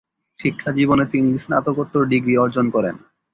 শিক্ষাজীবনে 0.39 1.05
তিনি 1.05 1.29
স্নাতকোত্তর 1.37 2.01
ডিগ্রি 2.05 2.33
অর্জন 2.37 2.65
করেন। 2.69 2.95